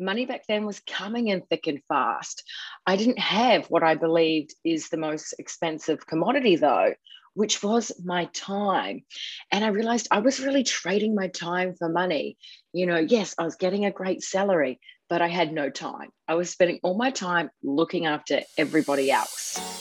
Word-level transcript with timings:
money 0.00 0.26
back 0.26 0.46
then 0.48 0.66
was 0.66 0.80
coming 0.80 1.28
in 1.28 1.42
thick 1.42 1.66
and 1.66 1.80
fast. 1.88 2.42
I 2.86 2.96
didn't 2.96 3.18
have 3.18 3.66
what 3.66 3.82
I 3.82 3.94
believed 3.94 4.54
is 4.64 4.88
the 4.88 4.96
most 4.96 5.34
expensive 5.38 6.06
commodity, 6.06 6.56
though, 6.56 6.94
which 7.34 7.62
was 7.62 7.92
my 8.04 8.26
time. 8.32 9.02
And 9.52 9.64
I 9.64 9.68
realized 9.68 10.08
I 10.10 10.20
was 10.20 10.40
really 10.40 10.64
trading 10.64 11.14
my 11.14 11.28
time 11.28 11.74
for 11.74 11.88
money. 11.88 12.36
You 12.72 12.86
know, 12.86 12.98
yes, 12.98 13.34
I 13.38 13.44
was 13.44 13.56
getting 13.56 13.84
a 13.84 13.90
great 13.90 14.22
salary, 14.22 14.80
but 15.08 15.22
I 15.22 15.28
had 15.28 15.52
no 15.52 15.70
time. 15.70 16.10
I 16.26 16.34
was 16.34 16.50
spending 16.50 16.80
all 16.82 16.96
my 16.96 17.10
time 17.10 17.50
looking 17.62 18.06
after 18.06 18.40
everybody 18.56 19.10
else. 19.10 19.79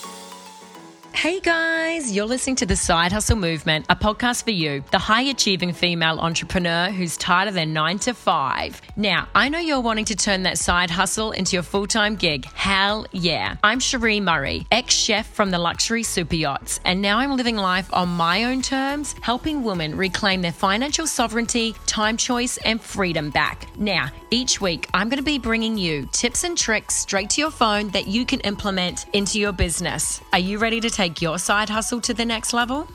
Hey 1.20 1.42
guys, 1.42 2.16
you're 2.16 2.26
listening 2.26 2.56
to 2.56 2.66
the 2.66 2.78
Side 2.78 3.12
Hustle 3.12 3.36
Movement, 3.36 3.86
a 3.90 3.96
podcast 3.98 4.46
for 4.46 4.52
you, 4.52 4.86
the 4.92 4.98
high 5.00 5.24
achieving 5.24 5.74
female 5.74 6.18
entrepreneur 6.18 6.92
who's 6.92 7.18
tired 7.18 7.50
of 7.50 7.56
their 7.56 7.66
nine 7.66 8.00
to 8.00 8.14
five. 8.14 8.82
Now, 8.96 9.28
I 9.36 9.50
know 9.50 9.60
you're 9.60 9.82
wanting 9.82 10.06
to 10.06 10.16
turn 10.16 10.44
that 10.44 10.58
side 10.58 10.90
hustle 10.90 11.32
into 11.32 11.58
your 11.58 11.64
full 11.64 11.88
time 11.88 12.16
gig. 12.16 12.46
Hell 12.46 13.06
yeah. 13.12 13.58
I'm 13.66 13.80
Sheree 13.80 14.22
Murray, 14.22 14.66
ex 14.72 14.96
chef 14.96 15.30
from 15.30 15.52
the 15.52 15.60
luxury 15.60 16.04
super 16.04 16.36
yachts, 16.36 16.80
and 16.86 17.02
now 17.02 17.18
I'm 17.18 17.36
living 17.36 17.58
life 17.58 17.94
on 17.94 18.08
my 18.08 18.46
own 18.46 18.62
terms, 18.62 19.14
helping 19.22 19.62
women 19.62 19.98
reclaim 19.98 20.42
their 20.42 20.54
financial 20.54 21.06
sovereignty, 21.06 21.76
time 21.86 22.16
choice, 22.16 22.56
and 22.60 22.80
freedom 22.80 23.30
back. 23.30 23.68
Now, 23.78 24.10
each 24.32 24.62
week, 24.62 24.88
I'm 24.94 25.10
going 25.10 25.18
to 25.18 25.24
be 25.24 25.38
bringing 25.40 25.78
you 25.78 26.08
tips 26.14 26.46
and 26.46 26.58
tricks 26.58 26.96
straight 26.96 27.32
to 27.32 27.42
your 27.42 27.52
phone 27.52 27.90
that 27.90 28.08
you 28.08 28.26
can 28.26 28.40
implement 28.42 29.08
into 29.12 29.38
your 29.38 29.52
business. 29.52 30.22
Are 30.32 30.40
you 30.40 30.60
ready 30.60 30.80
to 30.80 30.90
take 30.90 31.09
take 31.10 31.22
your 31.22 31.40
side 31.40 31.70
hustle 31.70 32.00
to 32.02 32.14
the 32.14 32.26
next 32.26 32.54
level? 32.54 32.88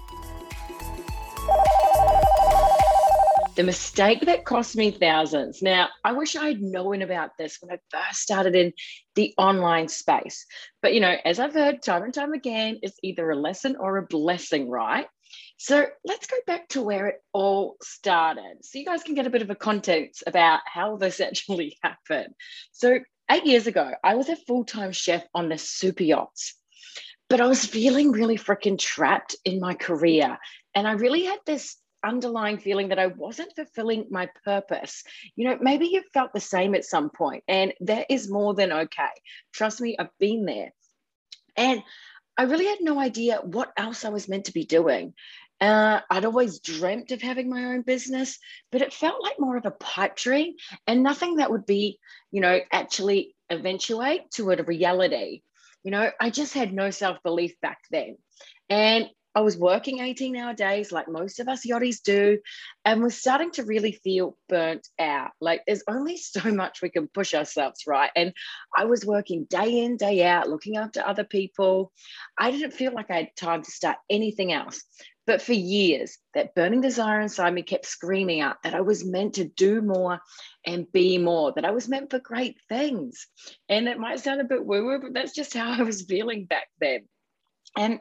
The 3.56 3.62
mistake 3.62 4.20
that 4.22 4.44
cost 4.44 4.76
me 4.76 4.90
thousands. 4.90 5.62
Now, 5.62 5.88
I 6.02 6.12
wish 6.12 6.34
I 6.34 6.48
had 6.48 6.60
known 6.60 7.02
about 7.02 7.30
this 7.38 7.58
when 7.60 7.72
I 7.72 7.78
first 7.90 8.20
started 8.20 8.56
in 8.56 8.72
the 9.14 9.32
online 9.38 9.88
space. 9.88 10.44
But, 10.82 10.92
you 10.92 11.00
know, 11.00 11.16
as 11.24 11.38
I've 11.38 11.54
heard 11.54 11.82
time 11.82 12.02
and 12.02 12.12
time 12.12 12.32
again, 12.32 12.78
it's 12.82 12.98
either 13.02 13.30
a 13.30 13.36
lesson 13.36 13.76
or 13.78 13.96
a 13.96 14.06
blessing, 14.06 14.68
right? 14.68 15.06
So 15.56 15.86
let's 16.04 16.26
go 16.26 16.36
back 16.48 16.68
to 16.70 16.82
where 16.82 17.06
it 17.06 17.16
all 17.32 17.76
started. 17.80 18.58
So 18.62 18.78
you 18.78 18.84
guys 18.84 19.04
can 19.04 19.14
get 19.14 19.26
a 19.26 19.30
bit 19.30 19.42
of 19.42 19.50
a 19.50 19.54
context 19.54 20.24
about 20.26 20.60
how 20.66 20.96
this 20.96 21.20
actually 21.28 21.78
happened. 21.82 22.34
So 22.72 22.98
eight 23.30 23.46
years 23.46 23.68
ago, 23.68 23.92
I 24.02 24.16
was 24.16 24.28
a 24.28 24.36
full 24.36 24.64
time 24.64 24.90
chef 24.90 25.24
on 25.32 25.48
the 25.48 25.58
super 25.58 26.02
yachts 26.02 26.54
but 27.34 27.40
I 27.40 27.48
was 27.48 27.66
feeling 27.66 28.12
really 28.12 28.38
freaking 28.38 28.78
trapped 28.78 29.34
in 29.44 29.58
my 29.58 29.74
career. 29.74 30.38
And 30.72 30.86
I 30.86 30.92
really 30.92 31.24
had 31.24 31.40
this 31.44 31.74
underlying 32.04 32.58
feeling 32.58 32.90
that 32.90 33.00
I 33.00 33.08
wasn't 33.08 33.56
fulfilling 33.56 34.06
my 34.08 34.28
purpose. 34.44 35.02
You 35.34 35.48
know, 35.48 35.58
maybe 35.60 35.86
you 35.86 36.04
felt 36.12 36.32
the 36.32 36.38
same 36.38 36.76
at 36.76 36.84
some 36.84 37.10
point, 37.10 37.42
and 37.48 37.74
that 37.80 38.06
is 38.08 38.30
more 38.30 38.54
than 38.54 38.70
okay. 38.70 39.10
Trust 39.52 39.80
me, 39.80 39.96
I've 39.98 40.16
been 40.20 40.44
there. 40.44 40.70
And 41.56 41.82
I 42.38 42.44
really 42.44 42.66
had 42.66 42.78
no 42.80 43.00
idea 43.00 43.40
what 43.42 43.72
else 43.76 44.04
I 44.04 44.10
was 44.10 44.28
meant 44.28 44.44
to 44.44 44.52
be 44.52 44.64
doing. 44.64 45.12
Uh, 45.60 46.02
I'd 46.08 46.26
always 46.26 46.60
dreamt 46.60 47.10
of 47.10 47.20
having 47.20 47.50
my 47.50 47.64
own 47.64 47.82
business, 47.82 48.38
but 48.70 48.80
it 48.80 48.94
felt 48.94 49.24
like 49.24 49.40
more 49.40 49.56
of 49.56 49.66
a 49.66 49.72
pipe 49.72 50.14
dream 50.14 50.54
and 50.86 51.02
nothing 51.02 51.38
that 51.38 51.50
would 51.50 51.66
be, 51.66 51.98
you 52.30 52.40
know, 52.40 52.60
actually 52.70 53.34
eventuate 53.50 54.30
to 54.34 54.52
a 54.52 54.62
reality. 54.62 55.42
You 55.84 55.90
know, 55.90 56.10
I 56.20 56.30
just 56.30 56.54
had 56.54 56.72
no 56.72 56.90
self 56.90 57.22
belief 57.22 57.54
back 57.60 57.78
then. 57.90 58.16
And 58.68 59.08
I 59.34 59.40
was 59.40 59.56
working 59.56 60.00
18 60.00 60.36
hour 60.36 60.54
days 60.54 60.92
like 60.92 61.08
most 61.08 61.40
of 61.40 61.48
us 61.48 61.66
yachties 61.66 62.02
do, 62.02 62.38
and 62.84 63.02
was 63.02 63.16
starting 63.16 63.50
to 63.52 63.64
really 63.64 63.92
feel 63.92 64.36
burnt 64.48 64.86
out. 64.98 65.32
Like 65.40 65.62
there's 65.66 65.82
only 65.88 66.16
so 66.18 66.50
much 66.52 66.82
we 66.82 66.90
can 66.90 67.08
push 67.08 67.34
ourselves, 67.34 67.82
right? 67.86 68.10
And 68.14 68.32
I 68.76 68.84
was 68.84 69.04
working 69.04 69.46
day 69.50 69.84
in, 69.84 69.96
day 69.96 70.24
out, 70.24 70.48
looking 70.48 70.76
after 70.76 71.04
other 71.04 71.24
people. 71.24 71.92
I 72.38 72.50
didn't 72.50 72.72
feel 72.72 72.92
like 72.92 73.10
I 73.10 73.16
had 73.16 73.36
time 73.36 73.62
to 73.62 73.70
start 73.70 73.96
anything 74.08 74.52
else. 74.52 74.82
But 75.26 75.40
for 75.40 75.54
years, 75.54 76.18
that 76.34 76.54
burning 76.54 76.82
desire 76.82 77.20
inside 77.20 77.54
me 77.54 77.62
kept 77.62 77.86
screaming 77.86 78.40
out 78.40 78.62
that 78.62 78.74
I 78.74 78.82
was 78.82 79.06
meant 79.06 79.34
to 79.34 79.46
do 79.46 79.80
more 79.80 80.20
and 80.66 80.90
be 80.92 81.16
more, 81.16 81.52
that 81.52 81.64
I 81.64 81.70
was 81.70 81.88
meant 81.88 82.10
for 82.10 82.18
great 82.18 82.56
things. 82.68 83.26
And 83.68 83.88
it 83.88 83.98
might 83.98 84.20
sound 84.20 84.42
a 84.42 84.44
bit 84.44 84.64
woo 84.64 84.84
woo, 84.84 85.00
but 85.00 85.14
that's 85.14 85.34
just 85.34 85.54
how 85.54 85.72
I 85.78 85.82
was 85.82 86.02
feeling 86.02 86.44
back 86.44 86.68
then. 86.78 87.08
And 87.76 88.00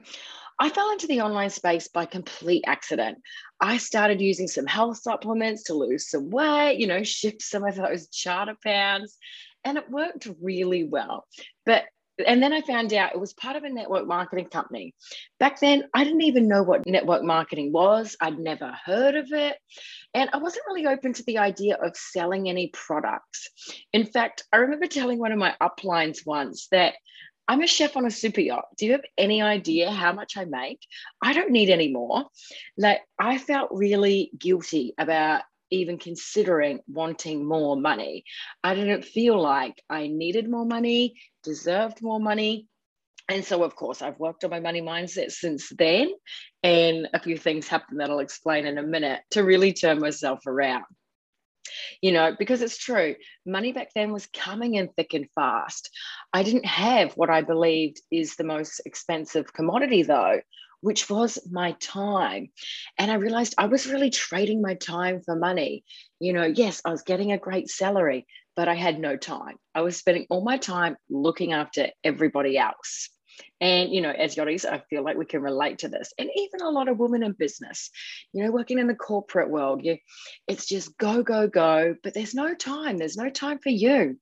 I 0.60 0.70
fell 0.70 0.92
into 0.92 1.08
the 1.08 1.22
online 1.22 1.50
space 1.50 1.88
by 1.88 2.06
complete 2.06 2.64
accident. 2.68 3.18
I 3.60 3.78
started 3.78 4.22
using 4.22 4.48
some 4.48 4.66
health 4.66 4.98
supplements 4.98 5.64
to 5.64 5.74
lose 5.74 6.10
some 6.10 6.30
weight, 6.30 6.78
you 6.80 6.88
know, 6.88 7.04
shift 7.04 7.42
some 7.42 7.64
of 7.66 7.76
those 7.76 8.08
charter 8.10 8.56
pounds, 8.64 9.18
and 9.64 9.78
it 9.78 9.90
worked 9.90 10.28
really 10.42 10.84
well. 10.84 11.26
But 11.66 11.86
and 12.28 12.44
then 12.44 12.54
I 12.54 12.62
found 12.62 12.94
out 12.94 13.14
it 13.14 13.20
was 13.20 13.34
part 13.34 13.56
of 13.56 13.64
a 13.64 13.70
network 13.70 14.06
marketing 14.06 14.50
company. 14.50 14.94
Back 15.40 15.60
then, 15.60 15.86
I 15.96 16.04
didn't 16.04 16.22
even 16.22 16.48
know 16.48 16.62
what 16.62 16.86
network 16.86 17.24
marketing 17.24 17.72
was. 17.72 18.16
I'd 18.22 18.38
never 18.38 18.72
heard 18.86 19.16
of 19.16 19.32
it. 19.32 19.58
And 20.14 20.30
I 20.32 20.38
wasn't 20.38 20.66
really 20.68 20.86
open 20.86 21.14
to 21.14 21.24
the 21.24 21.40
idea 21.40 21.76
of 21.76 21.98
selling 21.98 22.50
any 22.50 22.68
products. 22.68 23.50
In 23.94 24.06
fact, 24.06 24.44
I 24.54 24.58
remember 24.58 24.86
telling 24.86 25.18
one 25.18 25.32
of 25.32 25.40
my 25.40 25.56
uplines 25.60 26.26
once 26.26 26.68
that 26.68 26.94
I'm 27.48 27.62
a 27.62 27.68
chef 27.68 27.98
on 27.98 28.06
a 28.06 28.12
super 28.12 28.42
yacht. 28.42 28.66
Do 28.78 28.86
you 28.86 28.94
have 28.94 29.06
any 29.18 29.42
idea 29.42 29.92
how 29.92 30.14
much 30.14 30.38
I 30.38 30.46
make? 30.46 30.80
I 31.22 31.34
don't 31.34 31.52
need 31.52 31.70
any 31.70 31.92
more. 31.92 32.26
Like, 32.78 33.02
I 33.20 33.38
felt 33.38 33.70
really 33.72 34.32
guilty 34.38 34.94
about 34.98 35.42
even 35.70 35.98
considering 35.98 36.80
wanting 36.88 37.46
more 37.46 37.76
money. 37.76 38.24
I 38.64 38.76
didn't 38.76 39.04
feel 39.04 39.42
like 39.42 39.82
I 39.90 40.08
needed 40.08 40.50
more 40.50 40.66
money, 40.66 41.16
deserved 41.44 42.02
more 42.02 42.20
money. 42.20 42.68
And 43.28 43.44
so, 43.44 43.64
of 43.64 43.76
course, 43.76 44.02
I've 44.02 44.20
worked 44.20 44.44
on 44.44 44.52
my 44.52 44.60
money 44.60 44.82
mindset 44.82 45.32
since 45.32 45.70
then. 45.70 46.12
And 46.62 47.08
a 47.14 47.20
few 47.20 47.38
things 47.38 47.68
happened 47.68 48.00
that 48.00 48.10
I'll 48.10 48.20
explain 48.20 48.68
in 48.68 48.78
a 48.78 48.84
minute 48.84 49.22
to 49.32 49.44
really 49.44 49.74
turn 49.74 50.00
myself 50.00 50.46
around. 50.46 50.86
You 52.04 52.12
know, 52.12 52.36
because 52.38 52.62
it's 52.62 52.78
true, 52.78 53.16
money 53.46 53.72
back 53.72 53.92
then 53.96 54.12
was 54.12 54.28
coming 54.28 54.76
in 54.76 54.90
thick 54.90 55.14
and 55.14 55.26
fast. 55.36 55.90
I 56.34 56.44
didn't 56.44 56.66
have 56.66 57.14
what 57.14 57.30
I 57.30 57.44
believed 57.44 58.02
is 58.12 58.36
the 58.36 58.44
most 58.44 58.82
expensive 58.86 59.54
commodity, 59.54 60.04
though, 60.04 60.42
which 60.82 61.10
was 61.10 61.40
my 61.50 61.72
time. 61.80 62.50
And 62.98 63.10
I 63.10 63.14
realized 63.16 63.56
I 63.58 63.68
was 63.68 63.88
really 63.88 64.10
trading 64.10 64.62
my 64.62 64.74
time 64.74 65.22
for 65.24 65.38
money. 65.38 65.86
You 66.20 66.34
know, 66.34 66.44
yes, 66.44 66.82
I 66.84 66.90
was 66.90 67.04
getting 67.04 67.32
a 67.32 67.38
great 67.38 67.70
salary, 67.70 68.28
but 68.54 68.68
I 68.68 68.76
had 68.76 69.00
no 69.00 69.16
time. 69.16 69.56
I 69.74 69.80
was 69.80 69.96
spending 69.96 70.28
all 70.30 70.44
my 70.44 70.58
time 70.58 70.98
looking 71.10 71.54
after 71.54 71.88
everybody 72.04 72.58
else. 72.58 73.12
And, 73.62 73.94
you 73.94 74.02
know, 74.02 74.12
as 74.12 74.36
yachties, 74.36 74.66
I 74.66 74.84
feel 74.90 75.04
like 75.04 75.18
we 75.18 75.26
can 75.26 75.42
relate 75.42 75.80
to 75.80 75.88
this. 75.88 76.14
And 76.18 76.30
even 76.36 76.62
a 76.62 76.70
lot 76.70 76.90
of 76.90 77.00
women 77.00 77.24
in 77.24 77.34
business, 77.34 77.90
you 78.34 78.44
know, 78.44 78.52
working 78.52 78.80
in 78.80 78.88
the 78.88 78.96
corporate 78.96 79.50
world, 79.50 79.84
you, 79.84 79.98
it's 80.48 80.66
just 80.66 80.98
go, 80.98 81.24
go, 81.24 81.48
go, 81.48 81.96
but 82.04 82.14
there's 82.14 82.36
no 82.36 82.54
time. 82.54 82.98
There's 82.98 83.18
no 83.18 83.30
time 83.30 83.60
for 83.60 83.70
you 83.70 84.18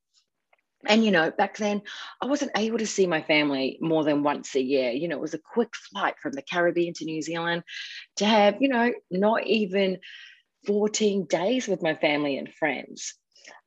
and 0.88 1.06
you 1.06 1.12
know 1.12 1.32
back 1.32 1.58
then 1.58 1.82
i 2.22 2.26
wasn't 2.26 2.52
able 2.58 2.78
to 2.78 2.88
see 2.88 3.06
my 3.06 3.22
family 3.22 3.78
more 3.82 4.04
than 4.04 4.24
once 4.24 4.56
a 4.56 4.62
year 4.62 4.92
you 4.92 5.08
know 5.08 5.16
it 5.16 5.22
was 5.22 5.34
a 5.34 5.40
quick 5.54 5.74
flight 5.76 6.16
from 6.22 6.32
the 6.34 6.42
caribbean 6.42 6.94
to 6.94 7.06
new 7.06 7.22
zealand 7.22 7.64
to 8.16 8.26
have 8.26 8.58
you 8.60 8.68
know 8.68 8.92
not 9.10 9.46
even 9.46 9.98
14 10.68 11.26
days 11.26 11.68
with 11.68 11.82
my 11.82 11.96
family 11.96 12.38
and 12.38 12.54
friends 12.54 13.16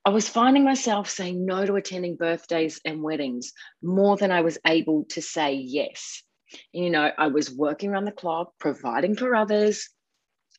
i 0.04 0.10
was 0.10 0.28
finding 0.28 0.64
myself 0.64 1.08
saying 1.08 1.44
no 1.44 1.64
to 1.64 1.76
attending 1.76 2.16
birthdays 2.16 2.80
and 2.84 3.02
weddings 3.02 3.52
more 3.82 4.16
than 4.16 4.30
i 4.30 4.40
was 4.40 4.58
able 4.66 5.04
to 5.10 5.20
say 5.22 5.54
yes. 5.54 6.22
You 6.72 6.90
know 6.90 7.10
i 7.18 7.28
was 7.28 7.50
working 7.50 7.90
around 7.90 8.04
the 8.04 8.12
clock 8.12 8.52
providing 8.58 9.16
for 9.16 9.34
others 9.34 9.88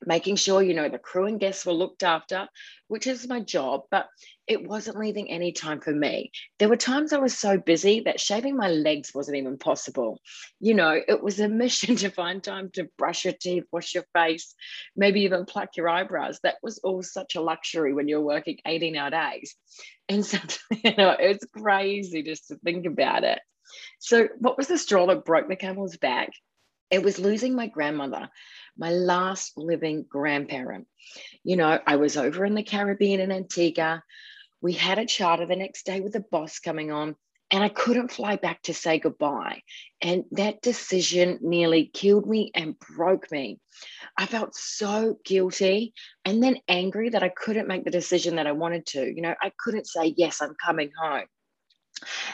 making 0.05 0.35
sure 0.35 0.61
you 0.61 0.73
know 0.73 0.89
the 0.89 0.99
crew 0.99 1.25
and 1.25 1.39
guests 1.39 1.65
were 1.65 1.73
looked 1.73 2.03
after 2.03 2.47
which 2.87 3.07
is 3.07 3.27
my 3.27 3.39
job 3.39 3.81
but 3.89 4.07
it 4.47 4.67
wasn't 4.67 4.97
leaving 4.97 5.31
any 5.31 5.51
time 5.51 5.81
for 5.81 5.91
me. 5.91 6.31
There 6.59 6.69
were 6.69 6.77
times 6.77 7.13
i 7.13 7.17
was 7.17 7.37
so 7.37 7.57
busy 7.57 8.01
that 8.01 8.19
shaving 8.19 8.55
my 8.55 8.69
legs 8.69 9.11
wasn't 9.13 9.37
even 9.37 9.57
possible. 9.57 10.19
You 10.59 10.75
know 10.75 10.99
it 11.07 11.23
was 11.23 11.39
a 11.39 11.47
mission 11.63 11.95
to 11.97 12.09
find 12.09 12.43
time 12.43 12.69
to 12.73 12.89
brush 12.97 13.25
your 13.25 13.33
teeth 13.33 13.63
wash 13.71 13.93
your 13.95 14.05
face 14.13 14.53
maybe 14.95 15.21
even 15.21 15.45
pluck 15.45 15.69
your 15.77 15.89
eyebrows. 15.89 16.39
That 16.43 16.55
was 16.61 16.79
all 16.79 17.01
such 17.01 17.35
a 17.35 17.41
luxury 17.41 17.93
when 17.93 18.07
you're 18.07 18.21
working 18.21 18.57
18 18.65 18.95
hour 18.95 19.09
days. 19.09 19.55
And 20.09 20.25
so 20.31 20.37
you 20.83 20.95
know 20.95 21.15
it's 21.19 21.45
crazy 21.45 22.23
just 22.23 22.49
to 22.49 22.57
think 22.57 22.85
about 22.85 23.23
it. 23.23 23.39
So 23.99 24.27
what 24.39 24.57
was 24.57 24.67
the 24.67 24.77
straw 24.77 25.07
that 25.07 25.25
broke 25.25 25.47
the 25.47 25.55
camel's 25.55 25.97
back? 25.97 26.29
It 26.91 27.01
was 27.01 27.17
losing 27.17 27.55
my 27.55 27.67
grandmother 27.67 28.29
my 28.77 28.91
last 28.91 29.57
living 29.57 30.05
grandparent. 30.09 30.87
You 31.43 31.55
know, 31.57 31.79
I 31.85 31.95
was 31.97 32.17
over 32.17 32.45
in 32.45 32.55
the 32.55 32.63
Caribbean 32.63 33.19
in 33.19 33.31
Antigua. 33.31 34.03
We 34.61 34.73
had 34.73 34.99
a 34.99 35.05
charter 35.05 35.45
the 35.45 35.55
next 35.55 35.85
day 35.85 36.01
with 36.01 36.15
a 36.15 36.19
boss 36.31 36.59
coming 36.59 36.91
on. 36.91 37.15
and 37.51 37.63
I 37.63 37.69
couldn't 37.69 38.11
fly 38.11 38.35
back 38.37 38.63
to 38.63 38.73
say 38.73 38.99
goodbye. 38.99 39.61
And 40.01 40.25
that 40.31 40.61
decision 40.61 41.39
nearly 41.41 41.85
killed 41.93 42.27
me 42.27 42.51
and 42.55 42.77
broke 42.79 43.31
me. 43.31 43.59
I 44.17 44.25
felt 44.25 44.55
so 44.55 45.19
guilty 45.23 45.93
and 46.25 46.41
then 46.43 46.57
angry 46.67 47.09
that 47.09 47.23
I 47.23 47.29
couldn't 47.29 47.67
make 47.67 47.85
the 47.85 47.91
decision 47.91 48.35
that 48.37 48.47
I 48.47 48.51
wanted 48.53 48.85
to. 48.87 49.05
You 49.05 49.21
know, 49.21 49.35
I 49.41 49.51
couldn't 49.59 49.87
say, 49.87 50.13
Yes, 50.17 50.41
I'm 50.41 50.55
coming 50.63 50.91
home. 50.99 51.25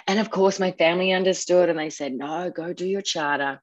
And 0.07 0.19
of 0.19 0.31
course, 0.31 0.59
my 0.59 0.71
family 0.71 1.11
understood 1.11 1.69
and 1.69 1.77
they 1.77 1.89
said, 1.89 2.13
No, 2.13 2.49
go 2.49 2.73
do 2.73 2.87
your 2.87 3.01
charter. 3.01 3.61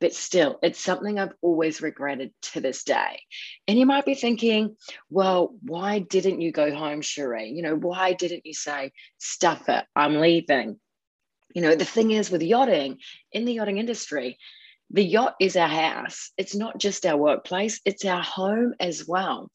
But 0.00 0.14
still, 0.14 0.58
it's 0.62 0.78
something 0.78 1.18
I've 1.18 1.32
always 1.40 1.80
regretted 1.80 2.32
to 2.52 2.60
this 2.60 2.84
day. 2.84 3.20
And 3.66 3.78
you 3.78 3.86
might 3.86 4.04
be 4.04 4.14
thinking, 4.14 4.76
well, 5.08 5.54
why 5.62 6.00
didn't 6.00 6.42
you 6.42 6.52
go 6.52 6.74
home, 6.74 7.00
Sheree? 7.00 7.54
You 7.54 7.62
know, 7.62 7.76
why 7.76 8.12
didn't 8.12 8.44
you 8.44 8.52
say, 8.52 8.92
stuff 9.18 9.68
it, 9.68 9.84
I'm 9.94 10.20
leaving? 10.20 10.78
You 11.54 11.62
know, 11.62 11.74
the 11.74 11.86
thing 11.86 12.10
is 12.10 12.30
with 12.30 12.42
yachting, 12.42 12.98
in 13.32 13.46
the 13.46 13.54
yachting 13.54 13.78
industry, 13.78 14.38
the 14.90 15.02
yacht 15.02 15.34
is 15.40 15.56
our 15.56 15.68
house. 15.68 16.30
It's 16.36 16.54
not 16.54 16.78
just 16.78 17.06
our 17.06 17.16
workplace, 17.16 17.80
it's 17.84 18.04
our 18.04 18.22
home 18.22 18.74
as 18.78 19.06
well. 19.08 19.50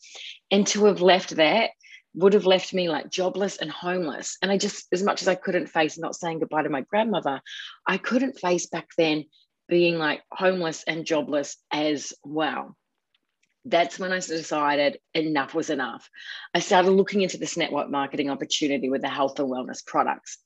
And 0.49 0.65
to 0.67 0.85
have 0.85 1.01
left 1.01 1.35
that 1.35 1.69
would 2.13 2.33
have 2.33 2.45
left 2.45 2.73
me 2.73 2.89
like 2.89 3.09
jobless 3.09 3.57
and 3.57 3.71
homeless. 3.71 4.37
And 4.41 4.51
I 4.51 4.57
just, 4.57 4.87
as 4.91 5.03
much 5.03 5.21
as 5.21 5.27
I 5.27 5.35
couldn't 5.35 5.67
face 5.67 5.97
not 5.97 6.15
saying 6.15 6.39
goodbye 6.39 6.63
to 6.63 6.69
my 6.69 6.81
grandmother, 6.81 7.41
I 7.87 7.97
couldn't 7.97 8.39
face 8.39 8.65
back 8.65 8.87
then 8.97 9.25
being 9.71 9.97
like 9.97 10.21
homeless 10.31 10.83
and 10.85 11.05
jobless 11.05 11.57
as 11.71 12.13
well 12.23 12.75
that's 13.65 13.99
when 13.99 14.11
I 14.11 14.15
decided 14.15 14.97
enough 15.13 15.53
was 15.53 15.69
enough. 15.69 16.09
I 16.53 16.59
started 16.59 16.91
looking 16.91 17.21
into 17.21 17.37
this 17.37 17.57
network 17.57 17.91
marketing 17.91 18.29
opportunity 18.29 18.89
with 18.89 19.01
the 19.01 19.09
health 19.09 19.39
and 19.39 19.49
wellness 19.49 19.85
products. 19.85 20.39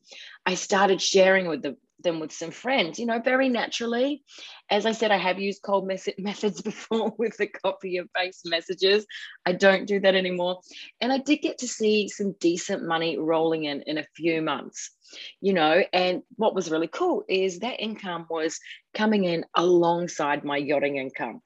I 0.45 0.56
started 0.56 1.01
sharing 1.01 1.48
with 1.48 1.62
the, 1.62 1.77
them 2.00 2.19
with 2.19 2.31
some 2.31 2.51
friends, 2.51 3.00
you 3.00 3.06
know, 3.06 3.19
very 3.19 3.50
naturally. 3.50 4.24
As 4.69 4.86
I 4.86 4.92
said, 4.92 5.12
I 5.12 5.18
have 5.18 5.39
used 5.39 5.62
cold 5.63 5.88
mes- 5.88 6.09
methods 6.18 6.62
before 6.62 7.13
with 7.18 7.38
the 7.38 7.47
copy 7.47 7.97
of 7.97 8.09
base 8.13 8.42
messages. 8.45 9.06
I 9.45 9.53
don't 9.53 9.88
do 9.88 10.00
that 10.01 10.15
anymore. 10.15 10.62
And 11.01 11.12
I 11.12 11.19
did 11.19 11.38
get 11.38 11.59
to 11.59 11.68
see 11.68 12.07
some 12.09 12.36
decent 12.39 12.83
money 12.86 13.18
rolling 13.18 13.65
in 13.65 13.81
in 13.83 13.97
a 13.97 14.07
few 14.15 14.42
months 14.42 14.92
you 15.39 15.53
know 15.53 15.83
and 15.94 16.24
what 16.36 16.56
was 16.56 16.71
really 16.71 16.88
cool 16.88 17.24
is 17.30 17.59
that 17.59 17.80
income 17.80 18.25
was 18.30 18.59
coming 18.95 19.24
in 19.24 19.45
alongside 19.56 20.44
my 20.44 20.57
yachting 20.57 20.98
income 20.98 21.41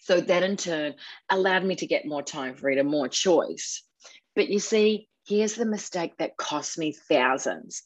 so 0.00 0.20
that 0.20 0.42
in 0.42 0.56
turn 0.56 0.94
allowed 1.30 1.64
me 1.64 1.76
to 1.76 1.86
get 1.86 2.06
more 2.06 2.22
time 2.22 2.54
freedom, 2.56 2.86
more 2.86 3.08
choice. 3.08 3.82
But 4.34 4.48
you 4.48 4.58
see, 4.58 5.08
here's 5.26 5.54
the 5.54 5.66
mistake 5.66 6.16
that 6.18 6.36
cost 6.36 6.78
me 6.78 6.92
thousands. 6.92 7.82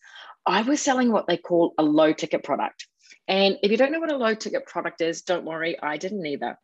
I 0.46 0.62
was 0.62 0.80
selling 0.80 1.10
what 1.10 1.26
they 1.26 1.36
call 1.36 1.74
a 1.78 1.82
low 1.82 2.12
ticket 2.12 2.44
product. 2.44 2.86
And 3.28 3.58
if 3.62 3.70
you 3.70 3.76
don't 3.76 3.92
know 3.92 4.00
what 4.00 4.12
a 4.12 4.16
low 4.16 4.34
ticket 4.34 4.66
product 4.66 5.00
is, 5.00 5.22
don't 5.22 5.44
worry, 5.44 5.80
I 5.80 5.96
didn't 5.96 6.26
either. 6.26 6.58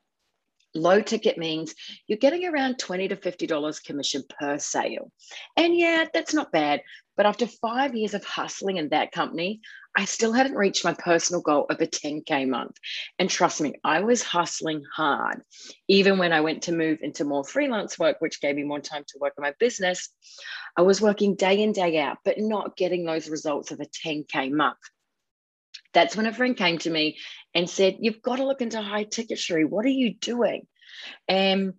Low 0.74 1.00
ticket 1.00 1.36
means 1.36 1.74
you're 2.06 2.18
getting 2.18 2.46
around 2.46 2.78
20 2.78 3.08
to 3.08 3.16
$50 3.16 3.84
commission 3.84 4.22
per 4.38 4.58
sale. 4.58 5.10
And 5.56 5.76
yeah, 5.76 6.06
that's 6.12 6.34
not 6.34 6.52
bad. 6.52 6.82
But 7.20 7.26
after 7.26 7.46
five 7.46 7.94
years 7.94 8.14
of 8.14 8.24
hustling 8.24 8.78
in 8.78 8.88
that 8.88 9.12
company, 9.12 9.60
I 9.94 10.06
still 10.06 10.32
hadn't 10.32 10.54
reached 10.54 10.86
my 10.86 10.94
personal 10.94 11.42
goal 11.42 11.66
of 11.68 11.78
a 11.78 11.86
10K 11.86 12.48
month. 12.48 12.78
And 13.18 13.28
trust 13.28 13.60
me, 13.60 13.74
I 13.84 14.00
was 14.00 14.22
hustling 14.22 14.82
hard. 14.90 15.42
Even 15.86 16.16
when 16.16 16.32
I 16.32 16.40
went 16.40 16.62
to 16.62 16.72
move 16.72 17.00
into 17.02 17.26
more 17.26 17.44
freelance 17.44 17.98
work, 17.98 18.22
which 18.22 18.40
gave 18.40 18.56
me 18.56 18.62
more 18.62 18.80
time 18.80 19.04
to 19.06 19.18
work 19.20 19.34
on 19.36 19.42
my 19.42 19.52
business, 19.60 20.08
I 20.78 20.80
was 20.80 21.02
working 21.02 21.34
day 21.34 21.62
in, 21.62 21.72
day 21.72 21.98
out, 21.98 22.16
but 22.24 22.38
not 22.38 22.74
getting 22.74 23.04
those 23.04 23.28
results 23.28 23.70
of 23.70 23.80
a 23.80 23.84
10K 23.84 24.50
month. 24.50 24.78
That's 25.92 26.16
when 26.16 26.24
a 26.24 26.32
friend 26.32 26.56
came 26.56 26.78
to 26.78 26.90
me 26.90 27.18
and 27.54 27.68
said, 27.68 27.98
You've 28.00 28.22
got 28.22 28.36
to 28.36 28.46
look 28.46 28.62
into 28.62 28.80
high 28.80 29.04
ticket, 29.04 29.36
Sheree. 29.36 29.68
What 29.68 29.84
are 29.84 29.90
you 29.90 30.14
doing? 30.14 30.66
And 31.28 31.74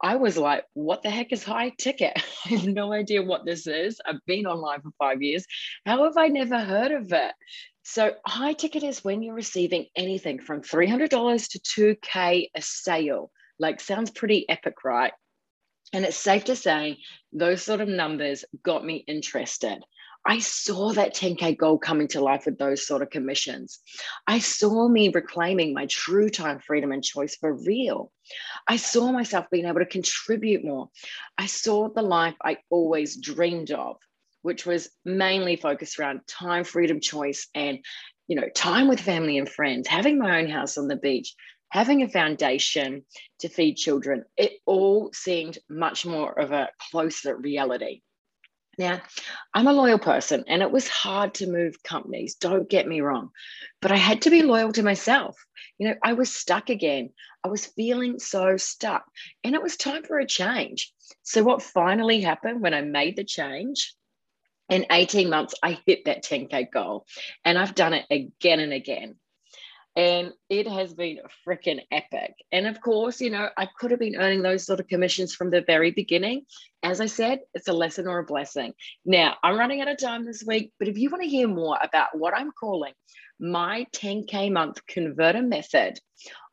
I 0.00 0.16
was 0.16 0.36
like, 0.36 0.64
what 0.74 1.02
the 1.02 1.10
heck 1.10 1.32
is 1.32 1.42
high 1.42 1.70
ticket? 1.70 2.12
I 2.46 2.48
have 2.50 2.66
no 2.66 2.92
idea 2.92 3.22
what 3.22 3.44
this 3.44 3.66
is. 3.66 4.00
I've 4.06 4.24
been 4.26 4.46
online 4.46 4.80
for 4.80 4.90
five 4.98 5.22
years. 5.22 5.44
How 5.84 6.04
have 6.04 6.16
I 6.16 6.28
never 6.28 6.58
heard 6.58 6.92
of 6.92 7.12
it? 7.12 7.32
So, 7.82 8.12
high 8.26 8.52
ticket 8.52 8.82
is 8.82 9.02
when 9.02 9.22
you're 9.22 9.34
receiving 9.34 9.86
anything 9.96 10.40
from 10.40 10.60
$300 10.60 11.08
to 11.08 11.96
2K 11.96 12.50
a 12.54 12.62
sale. 12.62 13.30
Like, 13.58 13.80
sounds 13.80 14.10
pretty 14.10 14.48
epic, 14.48 14.84
right? 14.84 15.12
And 15.92 16.04
it's 16.04 16.16
safe 16.16 16.44
to 16.44 16.56
say 16.56 16.98
those 17.32 17.62
sort 17.62 17.80
of 17.80 17.88
numbers 17.88 18.44
got 18.62 18.84
me 18.84 19.04
interested. 19.08 19.82
I 20.26 20.40
saw 20.40 20.92
that 20.92 21.14
10K 21.14 21.56
goal 21.56 21.78
coming 21.78 22.08
to 22.08 22.20
life 22.20 22.44
with 22.44 22.58
those 22.58 22.86
sort 22.86 23.02
of 23.02 23.10
commissions. 23.10 23.80
I 24.26 24.40
saw 24.40 24.88
me 24.88 25.08
reclaiming 25.08 25.72
my 25.72 25.86
true 25.86 26.28
time 26.28 26.58
freedom 26.58 26.92
and 26.92 27.02
choice 27.02 27.36
for 27.36 27.54
real. 27.54 28.12
I 28.66 28.76
saw 28.76 29.10
myself 29.10 29.46
being 29.50 29.64
able 29.64 29.80
to 29.80 29.86
contribute 29.86 30.64
more. 30.64 30.90
I 31.38 31.46
saw 31.46 31.88
the 31.88 32.02
life 32.02 32.34
I 32.44 32.58
always 32.68 33.16
dreamed 33.16 33.70
of, 33.70 33.96
which 34.42 34.66
was 34.66 34.90
mainly 35.04 35.56
focused 35.56 35.98
around 35.98 36.20
time 36.26 36.64
freedom 36.64 37.00
choice 37.00 37.48
and 37.54 37.78
you 38.26 38.36
know 38.36 38.48
time 38.54 38.88
with 38.88 39.00
family 39.00 39.38
and 39.38 39.48
friends 39.48 39.88
having 39.88 40.18
my 40.18 40.38
own 40.38 40.48
house 40.48 40.78
on 40.78 40.86
the 40.86 40.96
beach 40.96 41.34
having 41.70 42.02
a 42.02 42.08
foundation 42.08 43.02
to 43.40 43.48
feed 43.48 43.76
children 43.76 44.24
it 44.36 44.52
all 44.66 45.10
seemed 45.12 45.58
much 45.68 46.06
more 46.06 46.38
of 46.38 46.52
a 46.52 46.68
closer 46.90 47.36
reality 47.36 48.02
now, 48.78 49.00
I'm 49.52 49.66
a 49.66 49.72
loyal 49.72 49.98
person 49.98 50.44
and 50.46 50.62
it 50.62 50.70
was 50.70 50.88
hard 50.88 51.34
to 51.34 51.50
move 51.50 51.82
companies, 51.82 52.36
don't 52.36 52.70
get 52.70 52.86
me 52.86 53.00
wrong, 53.00 53.30
but 53.82 53.90
I 53.90 53.96
had 53.96 54.22
to 54.22 54.30
be 54.30 54.42
loyal 54.42 54.72
to 54.72 54.82
myself. 54.82 55.36
You 55.78 55.88
know, 55.88 55.94
I 56.02 56.12
was 56.12 56.32
stuck 56.32 56.70
again. 56.70 57.10
I 57.44 57.48
was 57.48 57.66
feeling 57.66 58.18
so 58.18 58.56
stuck 58.56 59.04
and 59.42 59.54
it 59.54 59.62
was 59.62 59.76
time 59.76 60.04
for 60.04 60.18
a 60.18 60.26
change. 60.26 60.92
So, 61.22 61.42
what 61.42 61.62
finally 61.62 62.20
happened 62.20 62.60
when 62.60 62.74
I 62.74 62.82
made 62.82 63.16
the 63.16 63.24
change? 63.24 63.94
In 64.68 64.86
18 64.90 65.30
months, 65.30 65.54
I 65.62 65.78
hit 65.86 66.04
that 66.04 66.22
10K 66.22 66.70
goal 66.70 67.06
and 67.44 67.58
I've 67.58 67.74
done 67.74 67.94
it 67.94 68.04
again 68.10 68.60
and 68.60 68.72
again 68.72 69.16
and 69.98 70.32
it 70.48 70.68
has 70.68 70.94
been 70.94 71.18
freaking 71.44 71.80
epic. 71.90 72.34
And 72.52 72.68
of 72.68 72.80
course, 72.80 73.20
you 73.20 73.30
know, 73.30 73.48
I 73.56 73.66
could 73.66 73.90
have 73.90 73.98
been 73.98 74.14
earning 74.14 74.42
those 74.42 74.64
sort 74.64 74.78
of 74.78 74.86
commissions 74.86 75.34
from 75.34 75.50
the 75.50 75.60
very 75.60 75.90
beginning. 75.90 76.42
As 76.84 77.00
I 77.00 77.06
said, 77.06 77.40
it's 77.52 77.66
a 77.66 77.72
lesson 77.72 78.06
or 78.06 78.20
a 78.20 78.24
blessing. 78.24 78.74
Now, 79.04 79.34
I'm 79.42 79.58
running 79.58 79.80
out 79.80 79.88
of 79.88 79.98
time 79.98 80.24
this 80.24 80.44
week, 80.46 80.72
but 80.78 80.86
if 80.86 80.96
you 80.98 81.10
want 81.10 81.24
to 81.24 81.28
hear 81.28 81.48
more 81.48 81.76
about 81.82 82.16
what 82.16 82.32
I'm 82.32 82.52
calling 82.52 82.92
my 83.40 83.86
10K 83.92 84.52
month 84.52 84.86
converter 84.86 85.42
method, 85.42 85.98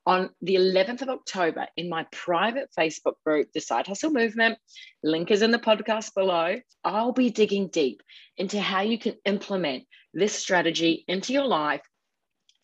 on 0.08 0.30
the 0.42 0.56
11th 0.56 1.02
of 1.02 1.10
October 1.10 1.68
in 1.78 1.90
my 1.90 2.06
private 2.12 2.70
Facebook 2.78 3.16
group, 3.26 3.50
The 3.54 3.62
Side 3.62 3.88
Hustle 3.88 4.12
Movement. 4.12 4.60
Link 5.04 5.32
is 5.32 5.42
in 5.42 5.50
the 5.50 5.58
podcast 5.58 6.14
below. 6.14 6.58
I'll 6.84 7.12
be 7.12 7.32
digging 7.32 7.70
deep 7.70 8.04
into 8.38 8.62
how 8.62 8.82
you 8.82 9.00
can 9.00 9.16
implement 9.26 9.86
this 10.14 10.34
strategy 10.34 11.04
into 11.08 11.34
your 11.34 11.48
life 11.48 11.82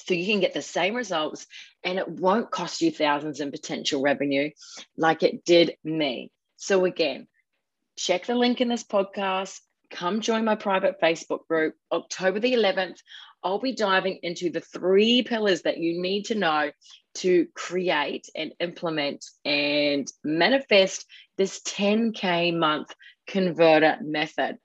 so 0.05 0.13
you 0.13 0.25
can 0.25 0.39
get 0.39 0.53
the 0.53 0.62
same 0.62 0.96
results 0.96 1.48
and 1.84 1.98
it 1.98 2.08
won't 2.08 2.51
cost 2.51 2.81
you 2.81 2.91
thousands 2.91 3.39
in 3.39 3.51
potential 3.51 4.01
revenue 4.01 4.50
like 4.98 5.24
it 5.24 5.46
did 5.46 5.75
me. 5.84 6.31
So, 6.58 6.86
again, 6.86 7.27
check 7.98 8.25
the 8.25 8.36
link 8.36 8.62
in 8.62 8.67
this 8.67 8.84
podcast. 8.84 9.60
Come 9.89 10.22
join 10.22 10.46
my 10.46 10.55
private 10.55 11.01
Facebook 11.01 11.48
group. 11.48 11.75
October 11.91 12.39
the 12.39 12.53
11th, 12.53 13.00
I'll 13.43 13.60
be 13.60 13.74
diving 13.74 14.20
into 14.22 14.50
the 14.50 14.62
three 14.62 15.24
pillars 15.24 15.63
that 15.63 15.77
you 15.77 16.01
need 16.01 16.25
to 16.25 16.36
know 16.36 16.72
to 17.15 17.48
create 17.55 18.29
and 18.36 18.53
implement 18.60 19.25
and 19.43 20.08
manifest 20.24 21.05
this 21.38 21.60
10K 21.62 22.55
month 22.55 22.93
converter 23.27 23.98
method. 24.01 24.58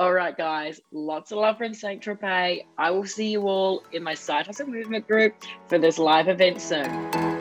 All 0.00 0.14
right, 0.14 0.34
guys, 0.34 0.80
lots 0.92 1.30
of 1.30 1.36
love 1.36 1.58
from 1.58 1.74
Saint 1.74 2.02
Tropez. 2.02 2.64
I 2.78 2.90
will 2.90 3.04
see 3.04 3.32
you 3.32 3.42
all 3.42 3.82
in 3.92 4.02
my 4.02 4.14
Side 4.14 4.46
Hustle 4.46 4.66
Movement 4.66 5.06
group 5.06 5.34
for 5.68 5.76
this 5.76 5.98
live 5.98 6.28
event 6.28 6.58
soon. 6.58 7.39